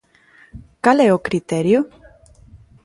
[0.83, 1.79] Cal é o criterio?